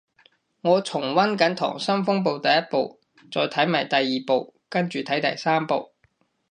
[0.61, 2.99] 我重溫緊溏心風暴第一部，
[3.31, 5.93] 再睇埋第二部跟住睇第三部